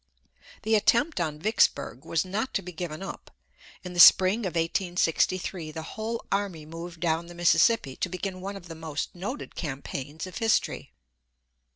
[0.63, 3.29] The attempt on Vicksburg was not to be given up.
[3.83, 8.55] In the spring of 1863 the whole army moved down the Mississippi to begin one
[8.55, 10.91] of the most noted campaigns of history.